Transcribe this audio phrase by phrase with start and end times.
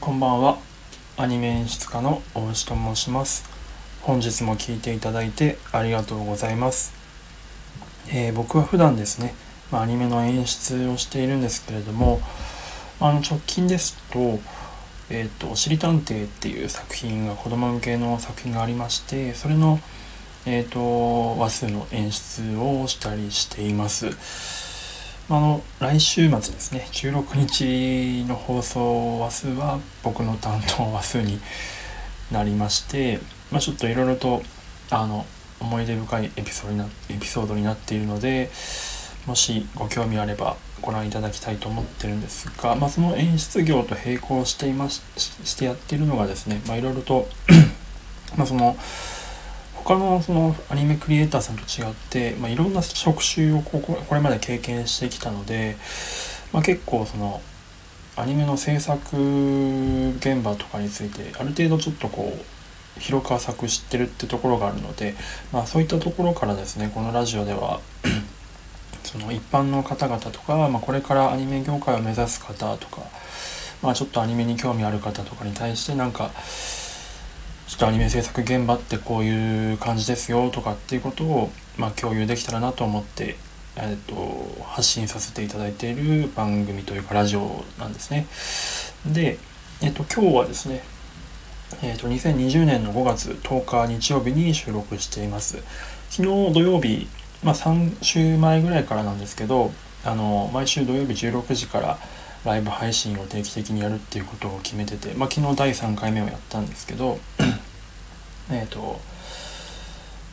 [0.00, 0.56] こんばんは。
[1.18, 3.44] アニメ演出家の大石と申します。
[4.00, 6.94] 本日も聴いていただいてありがとうございます、
[8.08, 9.34] えー、僕は普段ですね、
[9.70, 12.22] まあ、アニメの演出をしているんですけれども
[12.98, 14.40] あの直近ですと
[15.10, 19.80] えっ、ー、と「おしりたんてい」っていう作品が子供向けの作品がありましてそれの
[20.46, 24.69] えっ、ー、と話数の演出をしたりしています。
[25.32, 26.88] あの来週末ですね。
[26.90, 31.38] 16日の放送話数は僕の担当話数に
[32.32, 33.20] なりまして、
[33.52, 34.42] まあ、ちょっといろいろと
[34.90, 35.24] あの
[35.60, 38.50] 思い出深いエピソードになエピソードになっているので
[39.24, 47.28] もしご興味あればご覧いただきたいと思ってるんですが、まあ、その演出業と並行していまししてやっているのがですね、いろいろと
[48.36, 48.76] まあその
[49.90, 55.74] 他のそのアニメクリエイターさんと違って、まあ、いろんな職種をここれまで経験してきたので、
[56.52, 57.40] まあ、結構その
[58.14, 62.32] アニメの制作現場とかについてある程度ちょっとこ
[62.96, 65.16] う広く浅く知ってるってところがあるので、
[65.52, 67.80] まあ、そういったところからですねこのラジオでは
[69.02, 73.02] その一般の方々とか、まあ、これからアニメ業界を目指す方とか、
[73.82, 76.30] まあ、ちょっとアニメに興味ある方とかに対してなんか
[77.70, 83.36] ちょっとアニメ制作現場ってこういう感じですよとかっていうことを、まあ、共有できたらなと思って、
[83.76, 88.26] えーと、発信させていただいている番組というかラジオなんですね。
[89.06, 89.38] で、
[89.82, 90.82] えーと、今日はですね、
[91.84, 95.62] えーと、2020年の5月10日日曜日に収録しています。
[96.08, 97.06] 昨日土曜日、
[97.44, 99.70] まあ、3週前ぐらいからなんですけど
[100.04, 101.98] あの毎週土曜日16時から
[102.44, 107.18] ライブ配信を定期的にやるっていうことを決めてて、まあ、昨日第3回目をやったんですけど
[108.50, 109.00] えっと、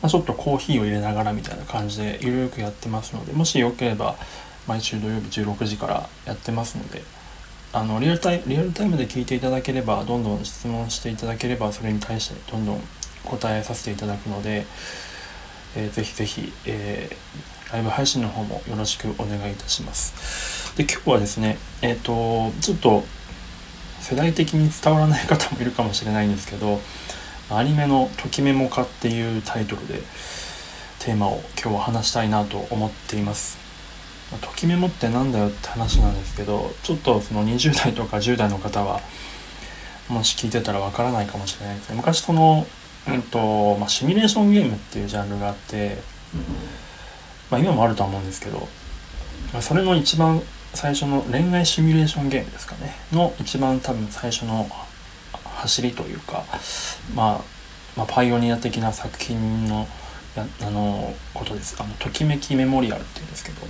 [0.02, 4.16] まあ、ちょっとコーヒーを入れながらみたいな感じでゆるくやってますのでもしよければ
[4.66, 7.02] 毎週土曜日16時からやってますので
[7.72, 12.80] あのリアルタイリアルタイムで聞いていただければどんどん質問していただければそれに対してどんどん
[13.24, 14.64] 答えさせていただくので、
[15.76, 20.76] えー、ぜひぜひ、えー、ライブ配信の方もよろしくお願いいたします。
[20.76, 23.04] で今日はですねえっ、ー、とちょっと
[24.00, 26.80] 世代的に伝わらない方もいるかもしれないんですけど
[27.50, 30.02] アニメの「ときメモ化」っていうタイトルで
[30.98, 33.68] テーマを今日は話したいなと思っています。
[34.42, 39.00] ときメモってなんだよって話なんですけどちょっとその20代とか10代の方は
[40.08, 42.66] もし聞いてたらわからないかもしれないですね昔その、
[43.08, 45.96] うんとまあ、シミュレーションゲームっていうジャンルがあって、
[47.50, 48.68] まあ、今もあるとは思うんですけど、
[49.54, 50.42] まあ、それの一番
[50.74, 54.68] 最初の恋愛シミュレーションゲームですかねの一番多分最初の
[55.58, 56.44] 走りというか、
[57.14, 57.40] まあ、
[57.96, 59.86] まあ、パイオニア的な作品の
[60.38, 63.60] やあのことですあのときめきメモリアルっていうんですけど、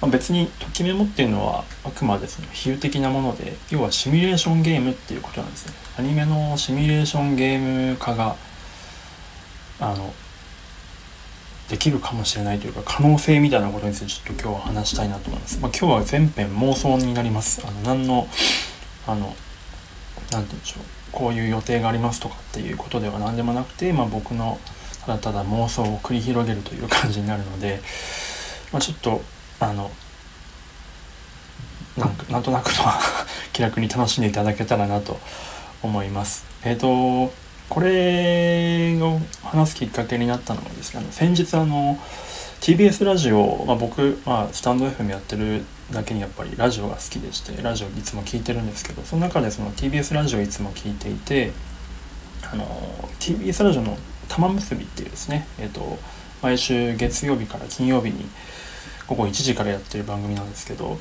[0.00, 8.36] まあ、別にときメモっていうのはあくまでその比喩的なもので要はシミュレーションゲームっていうことなんですねアニメのシミュレーションゲーム化が
[9.80, 10.14] あの
[11.68, 15.58] できるかもしれないというか可能性みたいなことについてちょっと今日は話したいなと思います。
[15.60, 17.60] まあ、今日は全編妄想になります。
[17.66, 18.28] あの何の
[19.08, 19.34] あの
[20.32, 24.58] 何て言うんでしょうこういう予定がありますとかっていうことでは何でもなくて、まあ、僕の
[25.06, 27.80] ただただ妄想を繰り広げるという感じになるので、
[28.72, 29.22] まあ、ちょっと
[29.60, 29.90] あの
[31.96, 32.74] なんかなんとなくの
[33.52, 35.18] 気楽に楽しんでいただけたらなと
[35.82, 36.44] 思います。
[36.64, 37.32] えっ、ー、と
[37.68, 41.98] これを話すきっかけになったのはですね先日あの
[42.60, 51.52] TBS ラジオ、まあ、僕、まあ、スタンド FM やってるだけにやっぱりラジオが好きでしてラジオいつも聞いてるんですけどその中でその TBS ラジオいつも聞いていて
[52.52, 52.64] あの
[53.20, 53.96] TBS ラジオの
[54.28, 55.98] 「玉結び」っていうですね、えーと、
[56.42, 58.28] 毎週月曜日から金曜日に
[59.06, 60.98] 午後1時からやってる番組なんですけど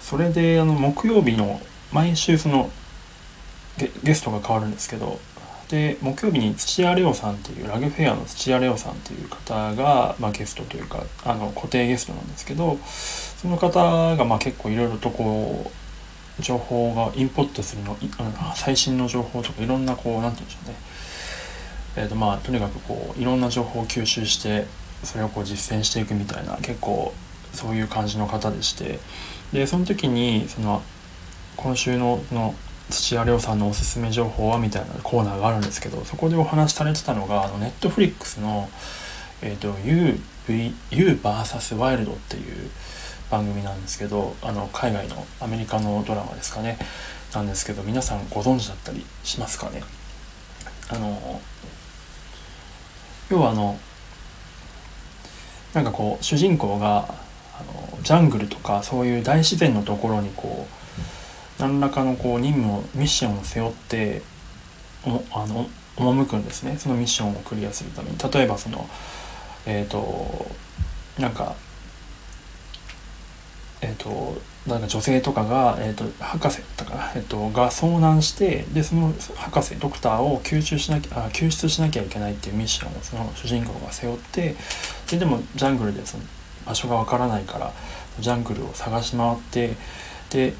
[0.00, 1.60] それであの木曜日の
[1.92, 2.70] 毎週その
[4.02, 5.20] ゲストが変わるんですけど
[5.68, 15.70] で木曜日に土屋レオさんっていうラグフェアの土屋レオさんっていう方が、まあ、ゲストというかあの固定ゲストなんですけどその方がまあ結構いろいろとこ
[16.38, 17.96] う情報がインポットするの
[18.54, 20.76] 最新の情報とかいろんなこう何て言うんでしょうね。
[21.96, 24.66] えーとまあ、とにかくこういろんな情報を吸収して
[25.02, 27.12] それをこう実践していくみたいな結構
[27.52, 29.00] そういう感じの方でして。
[29.52, 30.82] でその時にその
[31.56, 32.54] 今週のの
[32.90, 38.68] 土屋亮さんのおすすめ情報はみたいなコーナーがあるんですけどそこでお話しされてたのがあのネットフリックスの
[39.42, 42.70] 「えーと、UV UVS ワイルド」っていう
[43.30, 46.78] 番組なんですけどあの海外のアメリカのドラマですかね。
[47.34, 49.82] なんですけど皆さんご存知だったりしますかね？
[50.88, 51.40] あの
[53.28, 53.78] 要はあの
[55.74, 57.14] なんかこう主人公が
[57.58, 60.78] あのジャングルとかそういう大自然のところにこう
[61.58, 64.22] 何らかのこう任務をミッションを背負って
[65.04, 66.76] あの赴くんですね。
[66.78, 68.18] そのミッションをクリアするために。
[68.18, 68.88] 例えばその
[69.66, 70.46] えっ、ー、と
[71.18, 71.56] なんか
[73.80, 84.54] えっ、ー、となんか女性とかが、えーと、博士だったか、えーと、が遭難してでその博士ドクターを救出しなきゃあ救出しなきゃいけないっていうミッションをその主人公が背負って
[85.10, 86.24] ででもジャングルでその
[86.66, 87.72] 場所がわからないから
[88.20, 89.74] ジャングルを探し回って
[90.30, 90.54] で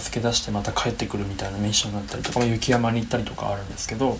[0.00, 4.18] 助け出してまた帰ってくるみたいなミッションだったりとかま雪山に行ったりとかあるんですけど、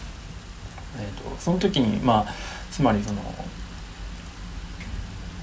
[0.98, 2.34] えーとその時にまあ
[2.70, 3.20] つまりその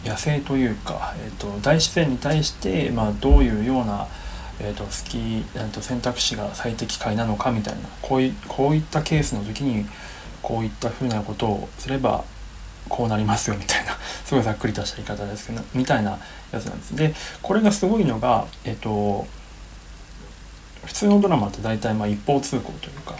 [0.05, 4.07] 野生というか、えーと、大自然に対して、まあ、どういうような、
[4.59, 5.17] えーと、好き、
[5.55, 9.85] えーと、選択肢が最適解なのかみたいなこういこういったケースの時に
[10.41, 12.23] こういったふうなことをすれば
[12.89, 13.95] こうなりますよみたいな
[14.25, 16.17] すごいざっくりとした言い方ですけどみたいな
[16.51, 16.95] やつなんです。
[16.95, 17.13] で
[17.43, 19.27] これがすごいのが、えっ、ー、と
[20.85, 23.15] 普通のドラマって大体まあ一方通行というか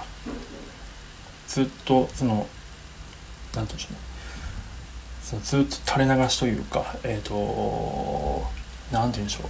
[1.48, 2.48] ずっとその何て
[3.54, 4.00] 言うんでしょうね。
[5.22, 8.44] そのずっと垂れ流しというかえっ、ー、と
[8.92, 9.50] 何て言うんでしょう。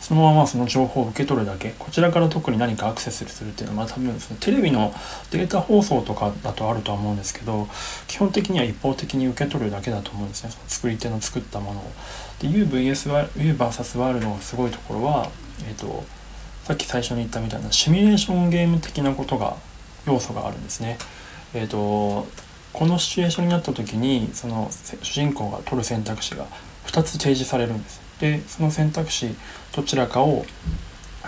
[0.00, 1.74] そのままその情報を受け取るだけ。
[1.78, 4.94] こちらから特に何かアクセスするっていうのはまあ多分そのテレビの
[5.30, 7.68] データ放送とかだとあるとは思うんですけど
[8.06, 10.50] 基本的には一方的に受け取るだけだと思うんですね。
[10.50, 11.92] その作り手の作ったものを。
[12.40, 15.30] で UVS UVS ワールドのすごいところは、
[15.66, 16.04] えーと、
[16.68, 19.56] さっき最初に言ったみたいなシミュレーションゲーム的なことが
[20.06, 20.98] 要素があるんですね。
[21.54, 22.28] えーと
[22.74, 24.68] このシチュエーションになった時にその
[25.02, 26.44] 主人公が取る選択肢が
[26.86, 28.00] 2つ提示されるんです。
[28.20, 29.34] でその選択肢
[29.74, 30.44] どちらかを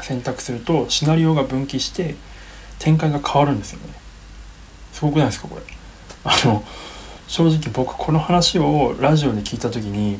[0.02, 2.16] 選択するとシナリオが分岐して
[2.78, 3.94] 展開が変わるんですよね。
[4.93, 5.62] すごくないですかこれ？
[6.25, 6.62] あの
[7.26, 10.19] 正直僕この話をラジオで聞いた時に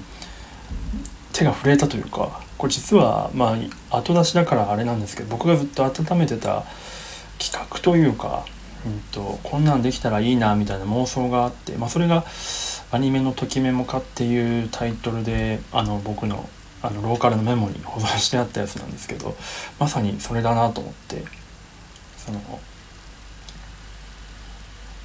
[1.35, 3.57] 手が震えたというかこれ実はま
[3.91, 6.65] あ後出しだからあれなんですけど僕がずっと温めてた
[7.39, 8.45] 企画というか
[8.85, 12.25] うんと、こんなんできたらいいなみたいな妄想があって、まあ、それが
[12.91, 16.49] アニメの「ときメモ化」っていうタイトルであの僕の
[16.83, 19.37] あのローカルのメモに保存してあったやつなんですけど
[19.79, 21.25] まさにそれだなと思って
[22.17, 22.41] その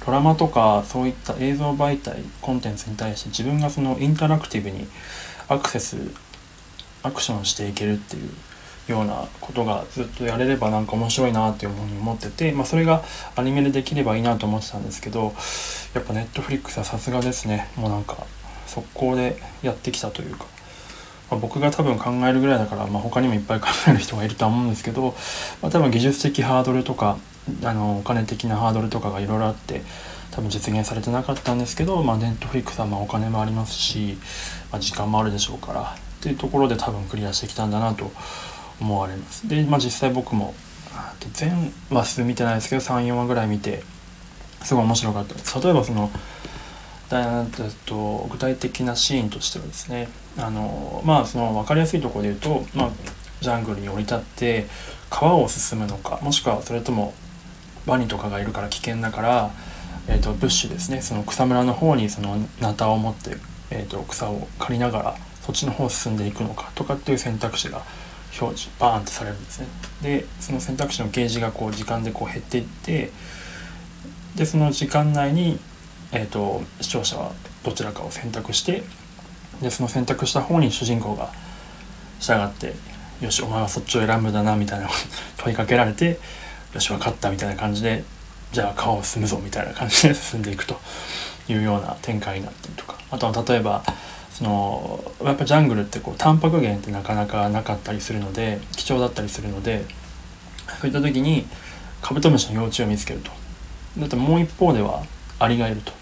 [0.04, 4.86] ドラマとかそういった映像媒体コンテンツに対して自分がそのインタラクティブに
[5.48, 5.96] アクセス
[7.02, 8.20] アクションしていけるってい
[8.88, 13.02] うようなことがずっとやれればなんか面白いなっていうふうに思ってて、まあ、それが
[13.34, 15.34] アニメでできればいいなと思ってたんですけど
[15.94, 17.68] やっぱネットフリックスはさすがですね。
[17.76, 18.26] もうなんか
[18.66, 20.46] 速攻でやってきたというか、
[21.30, 25.14] ま、僕が多分考えるぐらいだから、まあ、他にもいっぱい考える人がいるとは思うんですけど、
[25.62, 27.18] まあ、多分技術的ハードルとか
[27.64, 29.82] あのお金的なハードルとかがいろいろあって
[30.32, 34.18] 多分実現されてなかったんですけど、まあ、ネットフリックスはまお金もありますし、
[34.70, 35.96] まあ、時間もあるでしょうから
[36.26, 38.10] っていうところで多分クリアしてきたんだなと
[38.80, 39.48] 思われます。
[39.48, 40.54] で、まあ、実際僕も
[41.32, 43.82] 全話数見てないですけど34話ぐらい見て
[44.62, 45.34] すごい面白かった。
[45.34, 46.10] です例えばその
[47.08, 47.44] だ
[47.84, 52.90] と具体的なシーンとしてはですねあのまあその分かりやすいところで言うと、まあ、
[53.40, 54.66] ジャングルに降り立って
[55.08, 57.14] 川を進むのかもしくはそれとも
[57.86, 59.50] ワニとかがいるから危険だから、
[60.08, 61.02] えーと、ブッシュですね。
[61.02, 63.36] その草むらの方にそのナタを持って、
[63.70, 67.82] えーと草を刈りながらそっちの方進んでいくのかとかっていう選択肢が
[68.40, 69.68] 表示バーンってされるんですね。
[70.02, 73.12] でその選択肢のゲージがこう時間でこう減っていって
[74.34, 75.58] でその時間内に、
[76.12, 77.32] えーと、視聴者は
[77.64, 78.82] どちらかを選択して
[79.62, 81.30] でその選択した方に主人公が
[82.20, 82.74] 従って
[83.24, 84.90] 「よしお前はそっちを選ぶんだな」みたいな
[85.38, 86.18] 問いかけられて
[86.74, 88.02] 「よし分かった」みたいな感じで
[88.52, 90.78] 「じゃあ川を進むぞ」みたいな感じで進んでいくと
[91.48, 92.96] いうような展開になったりとか。
[93.10, 93.84] あとは例えば
[94.36, 99.86] そのやっぱジャングルってこうタンパク源ってなかなかなかったりするので貴重だったりするので
[100.78, 101.46] そういった時に
[102.02, 103.30] カブトムシの幼虫を見つけると。
[103.98, 105.02] だってもう一方では
[105.38, 105.92] アリがいると。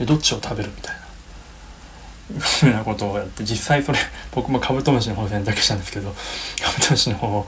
[0.00, 2.40] でどっちを食べるみたいな。
[2.40, 3.98] ふうなことをやって実際それ
[4.32, 6.14] 僕もカブトムシの方を選択したんですけど
[6.60, 7.46] カブトムシの方を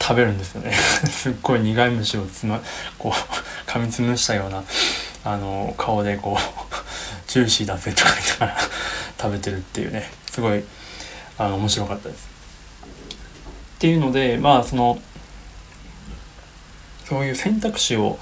[0.00, 0.72] 食べるんですよね。
[1.10, 2.60] すっごい苦い虫をつま
[2.98, 4.62] こう噛みつむしたような
[5.24, 6.61] あの顔でこう
[7.32, 8.58] ジューシーだぜとか言いながら
[9.18, 10.62] 食べてるっていうねすごい
[11.38, 12.28] あの面白かったです。
[13.76, 15.00] っていうのでまあその
[17.08, 18.18] そういう選択肢を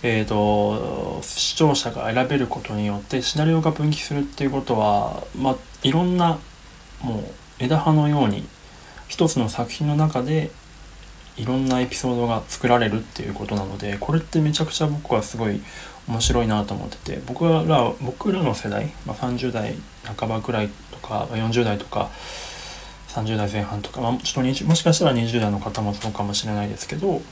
[0.00, 6.38] えーと、視聴者が選べることによってシナリオが分岐するっていうことは、まあ、いろんな
[7.00, 7.24] もう
[7.58, 8.46] 枝葉のように
[9.08, 10.52] 一つの作品の中で
[11.38, 15.60] いろんなエピソードが作られるっていうことなのでこれってめちゃくちゃ僕はすごい
[16.08, 19.74] 面白いなと思ってて僕ら僕らの世代、まあ、30代
[20.16, 22.10] 半ばくらいとか40代とか
[23.08, 27.22] 30代前半とか、まあ、ちょっともしかしたら20代の方もそうかもしれないですけど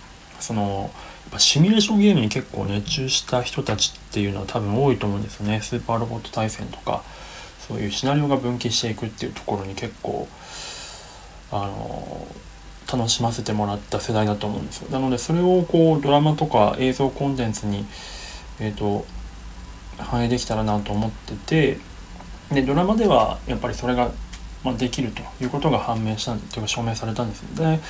[0.41, 0.91] その
[1.25, 5.61] やっぱシミュレーションゲームに結構熱中した人たちっていうのは多分多いと思うんですよね。
[5.61, 7.03] スーパーロボット対戦とか
[7.67, 10.29] そういうシナリオが分岐していくっていうところに結構
[11.51, 12.27] あの
[12.91, 14.91] 楽しませてもらった世代だと思うんですよ。
[14.91, 17.85] なのでそれをこうドラマとか映像コンテンツに
[18.61, 19.05] えっ、ー、と
[19.99, 21.79] 反映できたらなと思ってて
[22.53, 24.11] でドラマではやっぱりそれが、
[24.63, 27.49] まあ、できるということが判明したというか証明されたんですよ。
[27.57, 27.81] で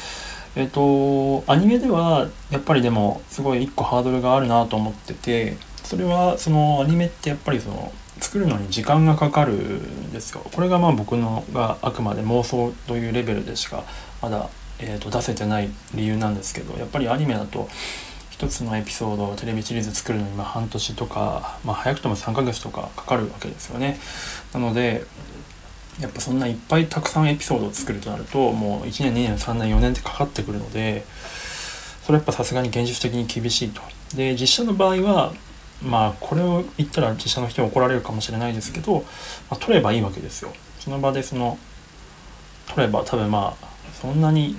[0.57, 10.41] えっ、ー、とアニメではやっぱりでもすごい一個ハードルがあるなと思っててそれはそのアニメってやっぱりその作るのに時間がかかるんですよ。
[10.55, 13.85] これがまあ僕のがあくまで妄想というレベルでしか
[14.23, 14.49] まだ、
[14.79, 17.69] えー、と出せてない理由なんですけどやっぱりアニメだと
[18.31, 23.99] 一つのエピソードをテレビシリーズ作るのにま半年とか、まあ、早くとも3ヶ月とかかかるわけですよね。
[24.53, 25.05] なので
[26.01, 31.07] やっぱそんないっぱいたくさんエピソードを作るとなるともう1年2年3年4年ってかかってくるので
[32.03, 33.81] それやっぱさすがに現実的に厳しいと。
[34.15, 35.33] で実写の場合は
[35.83, 39.01] まあこれを言ったら実写の人は怒られるかもしれないですけど、
[39.51, 40.53] まあ、取ればいいわけですよ。
[40.79, 41.59] その場でその
[42.69, 44.57] 取れば多分まあそんなに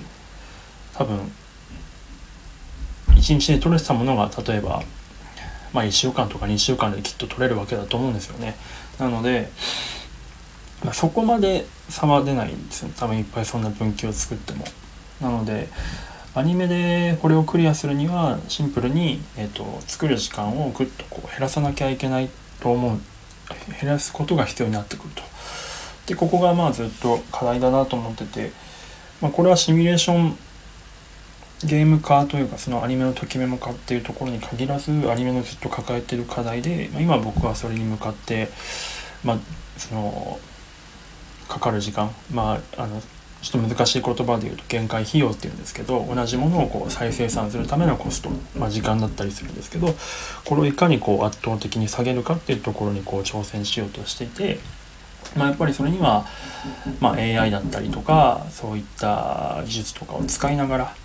[0.93, 1.31] 多分
[3.09, 4.81] 1日で取れてたものが例えば
[5.73, 8.55] まあ1週間とか2週間できっと取れるわけだと思うんですよね。
[8.99, 9.49] なので、
[10.83, 12.89] まあ、そこまで差は出ないんですよ。
[12.97, 14.65] 多分いっぱいそんな分岐を作っても。
[15.21, 15.67] なので
[16.35, 22.29] アニメでこれをクリアするにはシンプルに、えーと、作る時間をぐっとこう減らさなきゃいけない
[22.59, 22.99] と思う。
[23.81, 25.23] 減らすことが必要になってくると。
[26.05, 28.51] でここがまあずっと課題だなと思ってて、
[29.21, 30.37] まあ、これはシミュレーション
[31.63, 38.49] ゲーム化というかそのアニメのときメモ化っていうところに限らずアニメのずっと抱えてる課題で、まあ、今僕はそれに向かって
[39.23, 39.37] まあ
[39.77, 40.39] その
[41.47, 43.01] かかる時間まああの
[43.41, 49.95] ちょっと難しい言葉で言うと限界費用っていうんですけど同じものをこう再生産するためのコスト、まあ、時間だったりするんですけど
[50.45, 54.59] これをいかにこう圧倒的に下げるかっていうところにこう挑戦しようとしていて、
[55.35, 56.25] まあ、やっぱりそれには、
[56.99, 60.95] まあ、AI だったりとかそういった技術とかを使いながら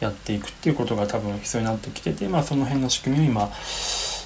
[0.00, 3.50] やっていくっていうことが多分必要になってきてて、まあ、その辺の仕組みを今、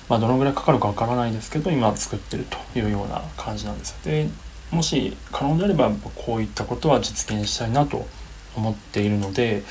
[0.08, 3.96] まあ、どのぐらいかかるかわからないですけど今作ってるというような感じなんです。
[4.04, 4.28] で
[4.72, 8.06] もし可能であればこういったことは実現したいなと
[8.56, 9.62] 思っているので、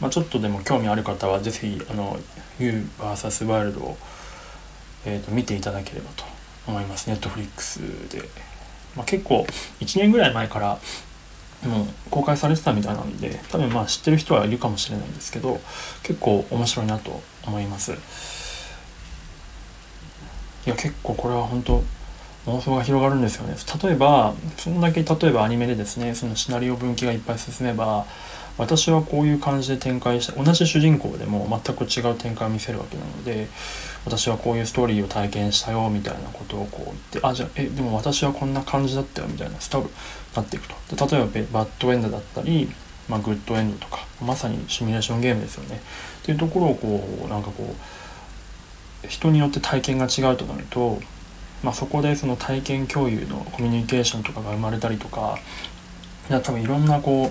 [0.00, 2.18] まあ、ちょっとでも興味ある方は是非あの
[2.58, 3.96] UVS ワイルドを、
[5.06, 6.24] えーと、見ていただければと
[6.66, 7.78] 思いますネットフリックス
[8.10, 8.22] で、
[8.96, 9.46] まあ、結構
[9.80, 10.78] 1年ぐらい前から
[11.66, 15.60] もう公開されてたみたいなんで多分まあ知ってる人はいるかもしれないんですけど
[16.02, 17.92] 結構面白いなと思います。
[20.64, 21.82] いや結構これは本当
[22.46, 23.56] 妄想が広がるんですよね。
[23.82, 28.06] 例えばそんだけ例えばアニメでですねそのシナリオ分岐がいっぱい進めば
[28.58, 33.48] 私はこういう感じで展開した同じ主人公でも全く違う展開を見せるわけなので
[34.04, 39.94] 私はこういうストーリーを体験したよみたいなことをこう言ってあじゃあえでも私はこんな感じだったよみたいなスタイルに
[40.34, 40.74] なっていくと。
[40.94, 42.70] で例えばバッドエンドだったり、
[43.08, 45.80] まあ、グッドエンドとかまさにシミュレーションゲームですよね。
[46.22, 47.74] っていうところをこうなんかこ
[49.04, 51.00] う人によって体験が違うとなると
[51.62, 55.38] まあ、そこでその体験共有のコミュニケーションとかが生まれたりとか
[56.30, 57.28] いや多分いろんなこう、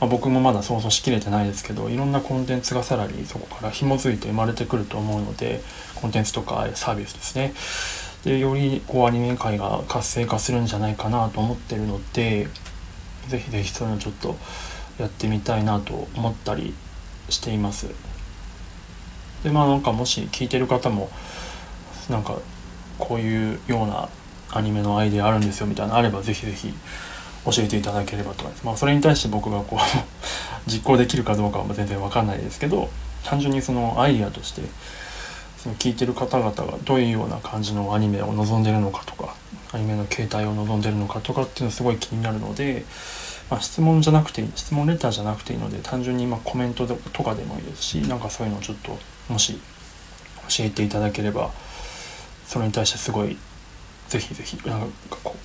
[0.00, 5.62] まあ、僕もまだ想像しきれてないですけどいろんなコンテンツがさらにそこから紐づいて生まれてくると思うので
[5.94, 7.54] コンテンツとかサービスですね。
[8.24, 12.48] でよりこうアニメ界が活性化するんじゃないかなと思ってるので
[13.28, 14.36] 是非是非そういうのちょっと
[14.98, 16.74] やってみたいなと思ったり
[17.28, 17.88] しています。
[19.42, 21.10] でまあなんかもし聞いてる方も
[22.08, 22.38] なんか
[22.98, 24.08] こういうような
[24.50, 26.72] アニメのアイデアあるんですよみたいなのあればぜひぜひ
[27.44, 28.66] 教えていただければと思います。
[28.66, 29.78] まあ、それに対して僕がこう
[30.70, 32.88] 実行できるかどうかは全然わかんないですけど
[33.24, 34.62] 単純にそのアイデアとして
[35.58, 39.34] その聞いてる方々がどういうような感じのアニメを望んでるのかとか
[39.72, 42.84] アニメの形態を望んでるのかとかっていうのすごい気になるので、
[43.50, 48.98] まあ、質問じゃなくていい質問レターじゃなくていいので単純にまコメントとかでもいいですしなんかそういうのをちょっと
[49.28, 49.58] もし
[50.48, 51.50] 教えていただければ
[52.46, 53.36] それに対してすごい
[54.08, 54.86] ぜひぜひなんか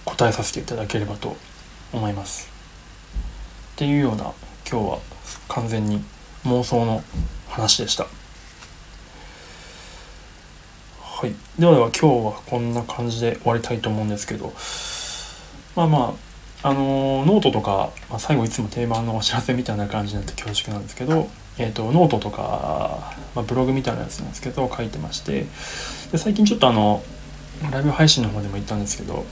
[0.06, 1.36] 答えさせていただければと
[1.94, 2.50] 思います。
[3.74, 4.34] っていうような
[4.70, 5.00] 今日は
[5.48, 6.04] 完全に
[6.46, 7.04] 妄想の
[7.48, 8.08] 話でした。
[11.20, 14.54] はい、ではでは今日はこんな感じで終わりたいと思うんですけど
[15.76, 16.16] まあま
[16.64, 21.28] ああのー、ノートとか、まあ、最後いつも定番のお知らせみたいな感じになって恐縮なんですけど、
[21.58, 25.46] えーと、ノートとか、まあ、ブログみたいなやつなんですけど書いてまして
[26.12, 27.04] で最近ちょっとあの
[27.70, 29.26] ライブ配信の方でも言ったんですけど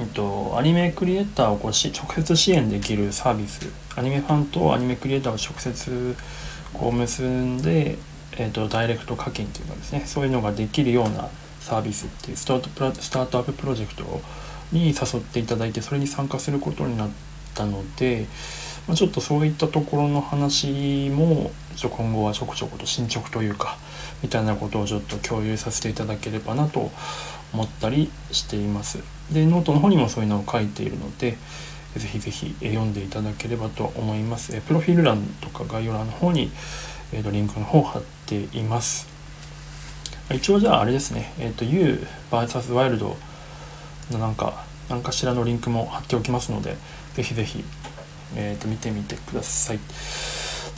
[0.00, 3.68] えっと、アニメクリエイターをこうし直接支援できるサービス。
[3.96, 6.16] アニメファンとアニメクリエイターを直接
[6.72, 7.98] こう結んで、
[8.36, 10.02] えっと、ダイレクト課金っていうかですね。
[10.06, 11.28] そういうのができるような
[11.60, 14.20] サービスっていうスタートプラスタートアッププロジェクト
[14.72, 17.10] に誘っていただいてそれに参加することになっ
[17.54, 18.26] たので、
[18.86, 23.76] まあ、ちょっとそういったところの話もちょ今後はちょこちょこと進捗というか
[24.22, 26.90] みたいなことをちょっと共有させていただければなと
[27.52, 28.98] 思ったりしています。
[29.32, 31.36] でノートの方にもそういうのを書いているので
[31.96, 34.60] ぜひぜひ読んでいただければと思います。
[34.62, 36.50] プロフィール欄とか概要欄の方に
[37.12, 39.08] リンクの方を貼っています。
[40.34, 43.16] 一応じゃああれですね、えっ、ー、と UVS ワイルド
[44.10, 46.76] のなんか何かしらのリンクも貼っておきますので
[47.14, 47.64] ぜひぜひ、
[48.36, 49.78] えー、と見てみてください。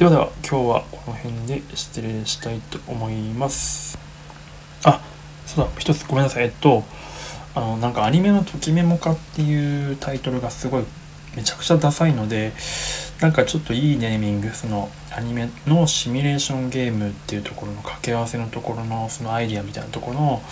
[0.01, 3.99] ではでは今日はこの辺で失礼したいと思います。
[4.83, 5.03] あ
[5.45, 6.85] そうだ一つごめんなさいえっと
[7.55, 10.85] あのなんかアニメの「ときメモ化」っていうタイトルがすごい
[11.37, 12.55] めちゃくちゃダサいので
[13.21, 20.43] なんかちょっといいネーミングそのアニメのシミュレーションゲームっていうところの掛け合わせのところのそのアイディアみたいなところの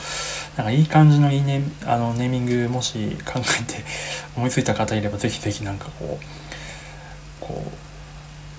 [0.59, 3.83] なんかいい感じのいいネあのネーミングもし考えて
[4.37, 6.25] 思いついた方いればぜひぜひなんかこう
[7.41, 7.88] こう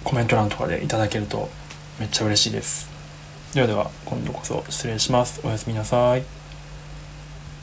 [0.04, 1.50] コメント欄とかでいただけると
[2.00, 2.90] めっちゃ嬉しいです。
[3.54, 5.42] ではでは今度こそ失礼します。
[5.44, 6.39] おやすみなさい。